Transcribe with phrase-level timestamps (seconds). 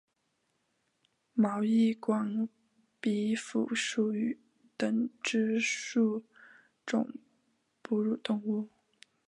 [1.35, 2.49] 毛翼管
[2.99, 4.11] 鼻蝠属
[4.75, 6.23] 等之数
[6.87, 7.17] 种
[7.83, 8.67] 哺乳动物。